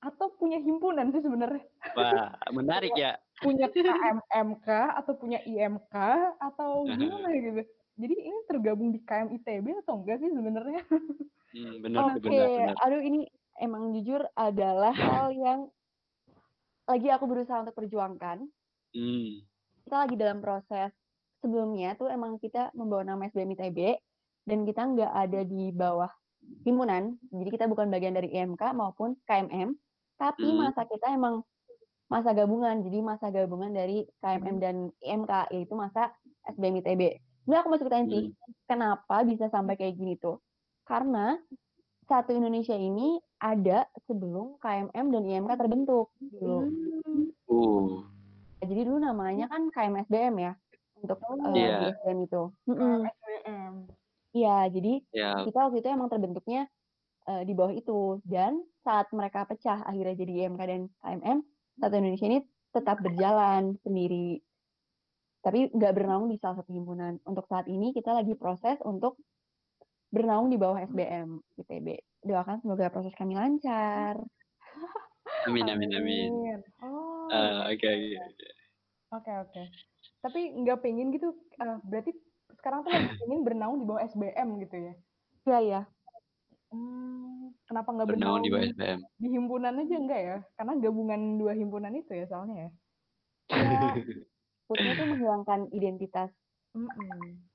[0.00, 1.64] atau punya himpunan sih sebenarnya?
[1.92, 3.20] Wah, menarik ya.
[3.44, 4.68] Punya KMMK
[5.00, 5.96] atau punya IMK
[6.36, 7.64] atau gimana gitu?
[7.96, 10.84] Jadi ini tergabung di KM ITB atau enggak sih sebenarnya?
[11.56, 12.76] Hmm, benar, Oke, benar, benar.
[12.84, 13.24] aduh ini
[13.56, 15.72] emang jujur adalah hal yang
[16.90, 18.42] lagi aku berusaha untuk perjuangkan.
[18.90, 19.30] Hmm.
[19.86, 20.90] Kita lagi dalam proses
[21.38, 23.78] sebelumnya tuh emang kita membawa nama SBM ITB
[24.44, 26.10] dan kita nggak ada di bawah
[26.66, 29.76] himpunan, jadi kita bukan bagian dari IMK maupun KMM,
[30.18, 30.66] tapi Hmm.
[30.66, 31.46] masa kita emang
[32.10, 36.10] masa gabungan, jadi masa gabungan dari KMM dan IMK yaitu masa
[36.50, 37.02] SBM ITB.
[37.46, 38.34] Sebenarnya aku mau ceritain sih, Hmm.
[38.66, 40.42] kenapa bisa sampai kayak gini tuh.
[40.82, 41.38] Karena
[42.10, 46.58] satu Indonesia ini ada sebelum KMM dan IMK terbentuk dulu.
[47.46, 48.02] Uh.
[48.66, 50.52] Jadi dulu namanya kan KMSBM ya
[50.98, 51.78] untuk eh, Iya.
[51.78, 52.42] di SBM itu.
[52.66, 53.74] SBM.
[54.30, 56.66] Iya, jadi Ya, kita waktu itu emang terbentuknya
[57.30, 61.38] eh, di bawah itu dan saat mereka pecah akhirnya jadi IMK dan KMM,
[61.78, 62.38] satu Indonesia ini
[62.74, 64.42] tetap berjalan sendiri.
[65.40, 67.16] Tapi nggak bernaung di salah satu himpunan.
[67.24, 69.16] Untuk saat ini kita lagi proses untuk
[70.10, 71.88] bernaung di bawah SBM ITB.
[72.26, 74.18] Doakan semoga proses kami lancar.
[75.48, 76.30] amin, amin, amin.
[76.82, 78.46] Oh, Eh, Oke, oke, oke.
[79.14, 79.62] oke oke.
[80.20, 82.10] Tapi nggak pengen gitu, eh, berarti
[82.58, 84.94] sekarang tuh pengen bernaung di bawah SBM gitu ya?
[85.46, 85.80] Iya, iya.
[86.70, 89.00] Hmm, kenapa nggak Bernaung bernaung di bawah SBM.
[89.16, 90.36] di himpunan aja enggak ya?
[90.58, 92.70] Karena gabungan dua himpunan itu ya soalnya ya.
[93.50, 93.90] Ya,
[94.70, 96.30] takutnya tuh menghilangkan identitas
[96.70, 97.49] Mm-mm.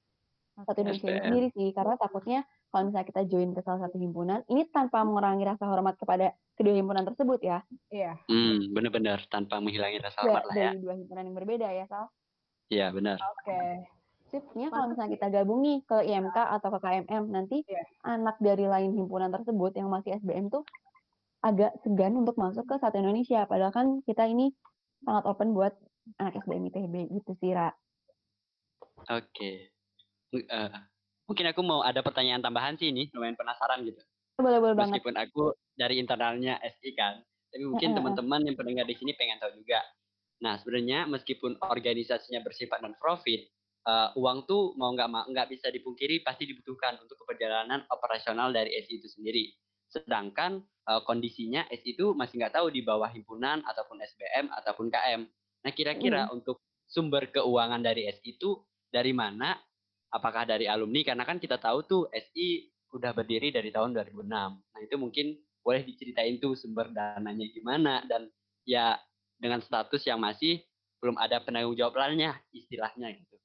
[0.58, 2.40] Satu Indonesia ini sendiri sih karena takutnya
[2.72, 6.72] kalau misalnya kita join ke salah satu himpunan ini tanpa mengurangi rasa hormat kepada kedua
[6.72, 7.60] himpunan tersebut ya
[7.92, 8.16] Iya.
[8.26, 10.62] Hmm, benar-benar tanpa menghilangi rasa Ya, hormat lah ya.
[10.70, 12.08] dari dua himpunan yang berbeda ya Sal
[12.66, 13.20] Iya, benar.
[13.22, 13.86] Oke.
[14.26, 14.42] Sip.
[14.42, 17.84] Artinya kalau misalnya kita gabung nih ke IMK atau ke KMM nanti Iya.
[18.02, 20.64] anak dari lain himpunan tersebut yang masih SBM tuh
[21.42, 24.50] agak segan untuk masuk ke satu Indonesia padahal kan kita ini
[25.04, 25.78] sangat open buat
[26.18, 27.70] anak SBM ITB gitu sih Ra
[29.06, 29.70] Oke.
[29.70, 29.75] M-
[30.44, 30.72] eh,
[31.30, 34.02] mungkin aku mau ada pertanyaan tambahan sih ini, lumayan penasaran gitu.
[34.36, 35.44] boleh boleh banget Meskipun aku
[35.80, 39.80] dari internalnya SI kan, tapi mungkin teman-teman yang pendengar di sini pengen tahu juga.
[40.44, 43.48] Nah, sebenarnya meskipun organisasinya bersifat non profit,
[43.88, 49.00] eh, uang tuh mau nggak nggak bisa dipungkiri pasti dibutuhkan untuk keperjalanan operasional dari SI
[49.00, 49.56] itu sendiri.
[49.88, 55.22] Sedangkan eh, kondisinya SI itu masih nggak tahu di bawah himpunan ataupun SBM ataupun KM.
[55.64, 58.60] Nah, kira-kira untuk sumber keuangan dari SI itu
[58.92, 59.56] dari mana?
[60.16, 61.04] Apakah dari alumni?
[61.04, 64.64] Karena kan kita tahu tuh SI udah berdiri dari tahun 2006.
[64.64, 68.32] Nah itu mungkin boleh diceritain tuh sumber dananya gimana dan
[68.64, 68.96] ya
[69.36, 70.64] dengan status yang masih
[71.04, 73.36] belum ada penanggung jawabannya istilahnya gitu.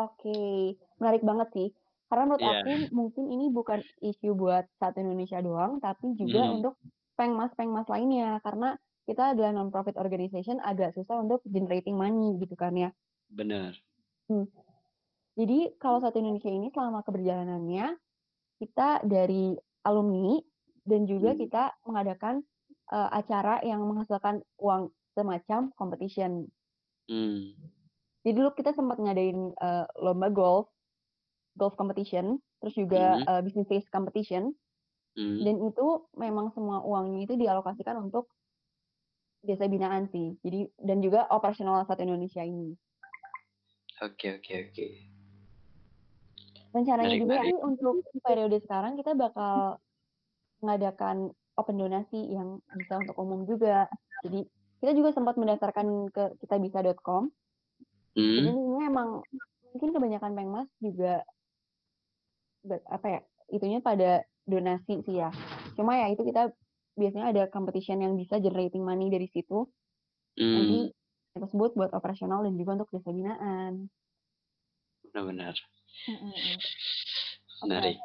[0.00, 1.68] Oke, menarik banget sih.
[2.08, 2.60] Karena menurut Iya.
[2.62, 6.62] aku mungkin ini bukan isu buat satu Indonesia doang, tapi juga Hmm.
[6.62, 6.74] untuk
[7.18, 8.38] pengmas-pengmas lainnya.
[8.40, 12.90] Karena kita adalah non-profit organization agak susah untuk generating money gitu kan ya.
[13.28, 13.74] Bener.
[15.36, 17.92] Jadi kalau satu Indonesia ini selama keberjalanannya
[18.56, 19.52] kita dari
[19.84, 20.40] alumni
[20.88, 21.40] dan juga Hmm.
[21.40, 22.34] kita mengadakan
[22.86, 26.46] eh, acara yang menghasilkan uang semacam competition.
[27.10, 27.50] Hmm.
[28.22, 30.70] Jadi dulu kita sempat ngadain eh, lomba golf,
[31.58, 33.26] golf competition, terus juga Mhm.
[33.26, 34.54] eh, business case competition,
[35.18, 35.42] Hmm.
[35.42, 38.30] dan itu memang semua uangnya itu dialokasikan untuk
[39.42, 40.38] desa binaan sih.
[40.46, 42.74] Jadi dan juga operasional satu Indonesia ini.
[43.98, 44.86] Oke oke oke.
[46.76, 49.80] Rencananya juga sih untuk periode sekarang kita bakal
[50.60, 53.88] mengadakan open donasi yang bisa untuk umum juga.
[54.20, 54.44] Jadi
[54.84, 57.32] kita juga sempat mendaftarkan ke kitabisa.com.
[58.12, 58.76] Jadi Hmm.
[58.76, 59.24] ini emang
[59.72, 61.24] mungkin kebanyakan pengmas juga
[62.88, 63.20] apa ya
[63.52, 65.32] itunya pada donasi sih ya.
[65.76, 66.52] Cuma ya itu kita
[66.96, 69.68] biasanya ada competition yang bisa generating money dari situ.
[70.36, 70.54] Hmm.
[70.60, 70.78] Nanti
[71.36, 73.92] kita sebut buat operasional dan juga untuk desa binaan.
[75.12, 75.56] Benar-benar.
[76.06, 76.32] Mm-mm.
[77.64, 77.96] Menarik.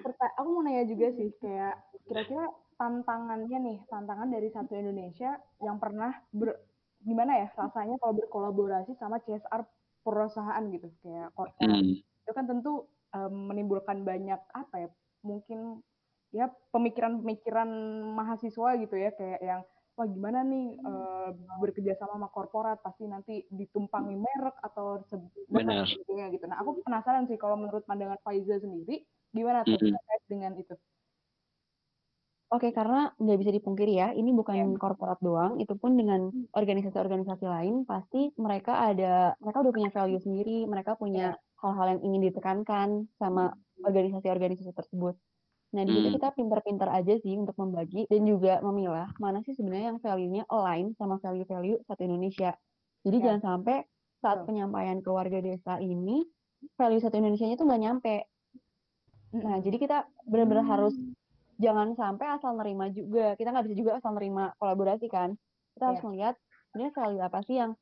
[0.00, 5.78] Perta- aku mau nanya juga sih kayak kira-kira tantangannya nih tantangan dari satu Indonesia yang
[5.78, 6.58] pernah ber
[7.00, 9.62] gimana ya rasanya kalau berkolaborasi sama CSR
[10.00, 12.00] perusahaan gitu kayak korporat Hmm.
[12.00, 14.88] itu kan tentu em, menimbulkan banyak apa ya
[15.20, 15.84] mungkin
[16.32, 17.68] ya pemikiran-pemikiran
[18.10, 19.60] mahasiswa gitu ya kayak yang
[19.94, 21.28] wah gimana nih eh,
[21.62, 26.44] bekerja sama sama korporat pasti nanti ditumpangi merek atau sebagainya gitu.
[26.50, 29.94] Nah aku penasaran sih kalau menurut pandangan Faiza sendiri gimana tuh Mm-mm.
[29.94, 30.74] terkait dengan itu?
[32.54, 34.78] Oke, karena nggak bisa dipungkiri ya, ini bukan Iya.
[34.78, 40.62] korporat doang, itu pun dengan organisasi-organisasi lain, pasti mereka ada, mereka udah punya value sendiri,
[40.62, 45.18] mereka punya hal-hal yang ingin ditekankan sama organisasi-organisasi tersebut.
[45.74, 46.14] Nah, di situ Hmm.
[46.14, 50.94] kita pinter-pinter aja sih untuk membagi dan juga memilah mana sih sebenarnya yang value-nya align
[50.94, 52.54] sama value-value satu Indonesia.
[53.02, 53.24] Jadi Ya.
[53.26, 53.76] jangan sampai
[54.22, 54.54] saat Betul.
[54.54, 56.24] penyampaian ke warga desa ini,
[56.78, 58.16] value satu Indonesia-nya tuh nggak nyampe.
[59.34, 59.98] Nah, jadi kita
[60.30, 60.94] benar-benar harus
[61.58, 63.34] jangan sampai asal nerima juga.
[63.34, 65.34] Kita nggak bisa juga asal nerima kolaborasi kan.
[65.74, 66.06] Kita harus Iya.
[66.06, 66.34] melihat
[66.70, 67.72] sebenarnya value apa sih yang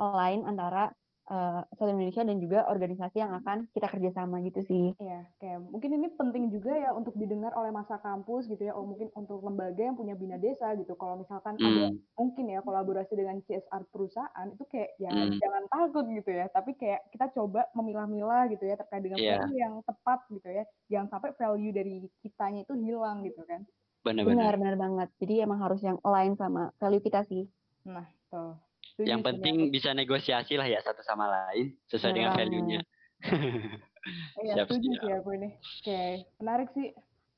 [0.00, 0.96] align antara
[1.32, 4.84] eh, satu Indonesia dan juga organisasi yang akan kita kerjasama gitu sih.
[5.02, 8.84] Iya, kayak mungkin ini penting juga ya untuk didengar oleh masa kampus gitu ya, oh
[8.86, 10.92] mungkin untuk lembaga yang punya bina desa gitu.
[11.00, 12.02] Kalau misalkan ada Hmm.
[12.14, 15.38] mungkin ya kolaborasi dengan CSR perusahaan itu kayak ya Hmm.
[15.42, 19.74] jangan takut gitu ya, tapi kayak kita coba memilah-milah gitu ya terkait dengan value yang
[19.88, 20.62] tepat gitu ya.
[20.92, 23.60] Jangan sampai value dari kitanya itu hilang gitu kan.
[24.04, 24.54] Benar-benar.
[24.54, 25.08] Benar, banget.
[25.20, 27.42] Jadi emang harus yang align sama value kita sih.
[27.84, 28.71] Nah, tuh.
[28.92, 32.80] Setuju Yang penting bisa negosiasi lah ya satu sama lain sesuai Benar dengan value-nya.
[34.34, 34.98] Iya, Siap, setuju siap.
[34.98, 35.48] sih aku ini.
[35.54, 36.02] Oke,
[36.36, 36.90] menarik sih.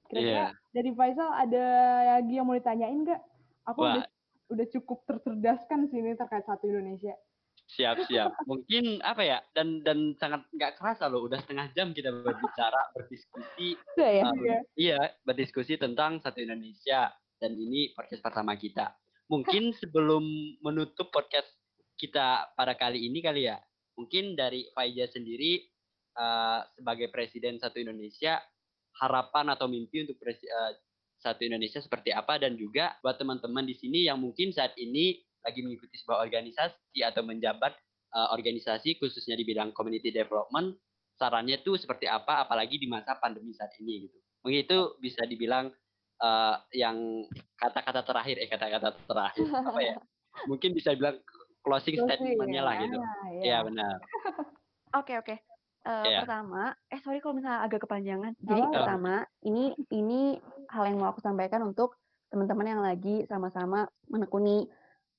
[0.04, 0.46] Kira-kira Iya.
[0.72, 1.64] dari Faisal ada
[2.16, 3.20] lagi yang mau ditanyain nggak?
[3.66, 3.92] Aku Wah.
[3.92, 4.04] udah
[4.48, 7.12] udah cukup tercerdaskan sih ini terkait satu Indonesia.
[7.66, 8.32] Siap, siap.
[8.44, 9.44] Mungkin apa ya?
[9.52, 14.22] Dan dan sangat nggak kerasa loh, udah setengah jam kita berbicara, berdiskusi, Udah ya?
[14.22, 14.58] um, Iya.
[14.74, 17.12] iya, berdiskusi tentang satu Indonesia.
[17.36, 18.88] Dan ini podcast pertama kita.
[19.34, 20.22] Mungkin sebelum
[20.62, 21.50] menutup podcast
[21.98, 23.58] kita pada kali ini kali ya,
[23.98, 25.58] mungkin dari Faiza sendiri
[26.14, 28.38] uh, sebagai presiden satu Indonesia,
[29.02, 30.70] harapan atau mimpi untuk presi- uh,
[31.18, 35.66] satu Indonesia seperti apa dan juga buat teman-teman di sini yang mungkin saat ini lagi
[35.66, 37.74] mengikuti sebuah organisasi atau menjabat
[38.14, 40.78] uh, organisasi khususnya di bidang community development,
[41.18, 44.18] sarannya tuh seperti apa apalagi di masa pandemi saat ini gitu.
[44.46, 45.74] Mungkin bisa dibilang
[46.18, 49.96] uh, yang kata-kata terakhir eh kata-kata terakhir apa ya?
[50.50, 51.18] Mungkin bisa bilang
[51.62, 52.98] closing Closing, statement-nya lah gitu.
[52.98, 53.58] Ah, Iya iya.
[53.62, 53.96] benar.
[54.98, 55.34] Oke oke.
[55.84, 56.22] Eh, Iya.
[56.22, 58.32] Pertama, eh sorry kalau misalnya agak kepanjangan.
[58.38, 58.74] Jadi apa-apa.
[58.78, 60.38] pertama, ini ini
[60.70, 61.98] hal yang mau aku sampaikan untuk
[62.30, 64.64] teman-teman yang lagi sama-sama menekuni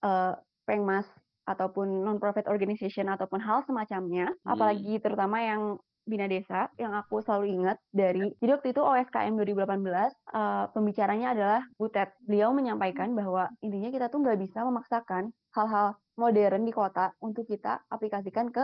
[0.01, 1.05] eh, pengmas
[1.45, 4.53] ataupun non-profit organization ataupun hal semacamnya, Hmm.
[4.53, 9.65] apalagi terutama yang Bina Desa yang aku selalu ingat dari jadi waktu itu OSKM 2018
[9.89, 12.13] eh, pembicaranya adalah Butet.
[12.23, 17.81] Beliau menyampaikan bahwa intinya kita tuh nggak bisa memaksakan hal-hal modern di kota untuk kita
[17.89, 18.63] aplikasikan ke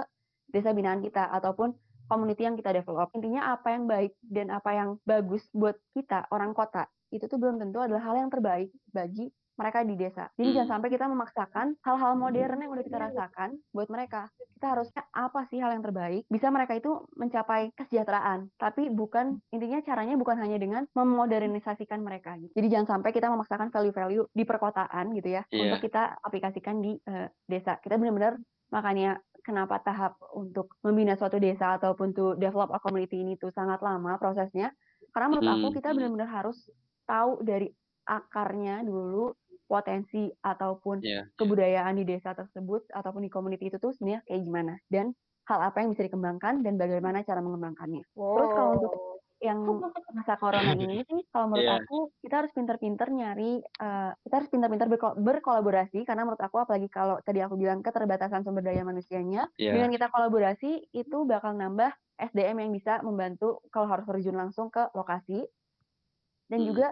[0.54, 1.74] desa binaan kita ataupun
[2.08, 3.10] community yang kita develop.
[3.18, 7.60] Intinya apa yang baik dan apa yang bagus buat kita orang kota itu tuh belum
[7.60, 9.28] tentu adalah hal yang terbaik bagi
[9.62, 10.26] mereka di desa.
[10.34, 10.56] Jadi Hmm.
[10.58, 14.26] jangan sampai kita memaksakan hal-hal modern yang udah kita rasakan buat mereka.
[14.52, 16.26] Kita harusnya apa sih hal yang terbaik?
[16.26, 22.36] Bisa mereka itu mencapai kesejahteraan, tapi bukan intinya caranya bukan hanya dengan memodernisasikan mereka.
[22.36, 22.52] Gitu.
[22.54, 25.62] Jadi jangan sampai kita memaksakan value-value di perkotaan gitu ya Iya.
[25.70, 27.78] untuk kita aplikasikan di eh, desa.
[27.78, 33.38] Kita benar-benar makanya kenapa tahap untuk membina suatu desa ataupun to develop a community ini
[33.38, 34.74] tuh sangat lama prosesnya.
[35.12, 35.76] Karena menurut aku Hmm.
[35.76, 36.58] kita benar-benar harus
[37.04, 37.68] tahu dari
[38.02, 39.34] akarnya dulu
[39.72, 41.32] potensi ataupun Iya.
[41.40, 45.16] kebudayaan di desa tersebut ataupun di community itu tuh sebenarnya kayak gimana dan
[45.48, 48.04] hal apa yang bisa dikembangkan dan bagaimana cara mengembangkannya.
[48.12, 48.94] Terus kalau untuk
[49.42, 49.58] yang
[50.14, 51.82] masa corona ini sih kalau menurut Iya.
[51.82, 56.86] aku kita harus pinter-pinter nyari eh, kita harus pinter-pinter berko- berkolaborasi karena menurut aku apalagi
[56.94, 59.74] kalau tadi aku bilang keterbatasan sumber daya manusianya Iya.
[59.74, 61.90] dengan kita kolaborasi itu bakal nambah
[62.22, 65.50] SDM yang bisa membantu kalau harus terjun langsung ke lokasi
[66.46, 66.70] dan Hmm.
[66.70, 66.88] juga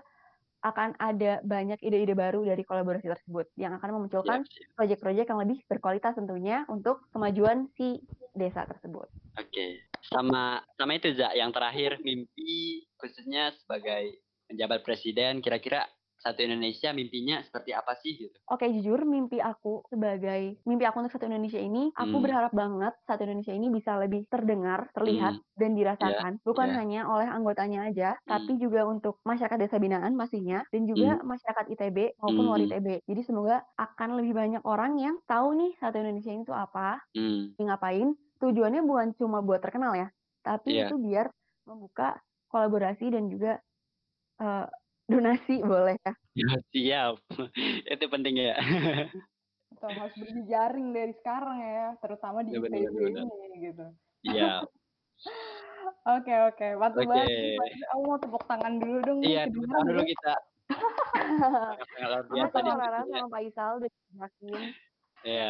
[0.59, 4.69] akan ada banyak ide-ide baru dari kolaborasi tersebut yang akan memunculkan Siap, siap.
[4.75, 8.03] proyek-proyek yang lebih berkualitas tentunya untuk kemajuan si
[8.35, 9.07] desa tersebut.
[9.39, 9.87] Oke.
[10.03, 15.85] Sama sama itu Za, yang terakhir mimpi khususnya sebagai penjabat presiden kira-kira
[16.23, 18.39] satu Indonesia mimpinya seperti apa sih gitu.
[18.49, 22.23] Oke, jujur mimpi aku sebagai mimpi aku untuk satu Indonesia ini, aku Hmm.
[22.23, 26.73] berharap banget satu Indonesia ini bisa lebih terdengar, terlihat, dan dirasakan, bukan iya.
[26.73, 32.17] hanya oleh anggotanya aja, tapi juga untuk masyarakat desa binaan pastinya, dan juga masyarakat ITB
[32.17, 32.65] maupun luar Hmm.
[32.65, 33.05] ITB.
[33.05, 37.59] Jadi semoga akan lebih banyak orang yang tahu nih satu Indonesia ini tuh apa, Hmm.
[37.61, 38.15] ngapain.
[38.41, 40.07] Tujuannya bukan cuma buat terkenal ya,
[40.41, 40.85] tapi Iya.
[40.85, 41.29] itu biar
[41.69, 42.17] membuka
[42.49, 43.61] kolaborasi dan juga
[44.41, 44.67] eh,
[45.09, 46.13] donasi boleh ya.
[46.37, 47.13] Ya, siap.
[47.93, 48.55] itu penting ya.
[49.73, 53.25] Betul, harus berjejaring dari sekarang ya, terutama di Ya, benar, benar.
[53.25, 53.85] ini gitu.
[54.29, 54.53] Iya.
[56.07, 57.11] Oke oke, mantap Oke.
[57.11, 57.87] banget.
[57.91, 59.19] Aku mau tepuk tangan dulu dong.
[59.19, 60.33] Iya, tepuk tangan dulu kita.
[61.99, 64.61] Luar Sama biasa sama Rara sama Faisal udah jelasin.
[65.27, 65.49] Iya.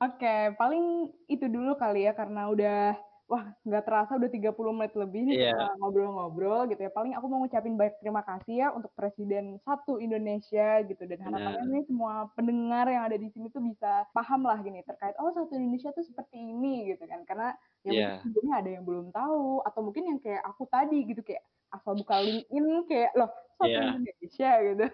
[0.00, 5.20] Oke, paling itu dulu kali ya karena udah wah nggak terasa udah 30 menit lebih
[5.24, 5.50] nih Iya.
[5.52, 6.88] kita ngobrol-ngobrol gitu ya.
[6.88, 11.64] Paling aku mau ngucapin banyak terima kasih ya untuk Presiden satu Indonesia gitu dan harapannya
[11.64, 11.72] Benar.
[11.72, 15.52] nih semua pendengar yang ada di sini tuh bisa paham lah gini terkait oh satu
[15.52, 17.24] Indonesia tuh seperti ini gitu kan.
[17.24, 17.48] Karena
[17.80, 18.06] ya Iya.
[18.12, 21.96] mungkin sebelumnya ada yang belum tahu atau mungkin yang kayak aku tadi gitu kayak asal
[21.96, 23.80] buka LinkedIn kayak loh satu Iya.
[23.96, 24.84] Indonesia gitu.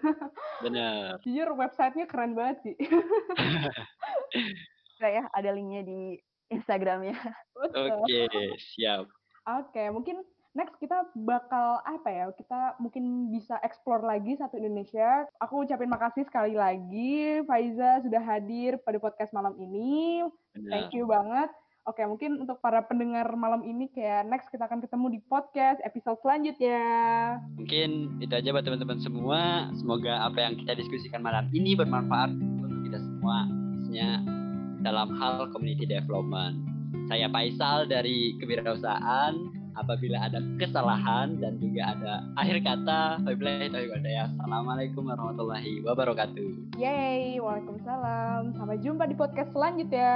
[0.63, 1.07] Benar.
[1.21, 2.75] Jujur websitenya keren banget sih.
[5.01, 6.13] Udah ya, ada linknya di
[6.51, 7.17] Instagramnya.
[7.55, 8.27] Oke,
[8.75, 9.07] siap.
[9.47, 12.25] Oke, mungkin next kita bakal apa ya?
[12.35, 15.25] Kita mungkin bisa explore lagi satu Indonesia.
[15.39, 20.27] Aku ucapin makasih sekali lagi Faiza sudah hadir pada podcast malam ini.
[20.53, 20.69] Benar.
[20.69, 21.49] Thank you banget.
[21.89, 26.21] Oke, mungkin untuk para pendengar malam ini kayak next kita akan ketemu di podcast episode
[26.21, 26.77] selanjutnya.
[27.57, 29.65] Mungkin itu aja buat teman-teman semua.
[29.73, 34.21] Semoga apa yang kita diskusikan malam ini bermanfaat untuk kita semua, khususnya
[34.81, 36.61] dalam hal community development.
[37.07, 39.33] Saya Faisal dari Kewirausahaan.
[39.71, 44.27] Apabila ada kesalahan dan juga ada akhir kata, wabillahi hidayah.
[44.35, 46.75] Assalamualaikum warahmatullahi wabarakatuh.
[46.75, 48.51] Yeay, waalaikumsalam.
[48.51, 50.11] Sampai jumpa di podcast selanjutnya.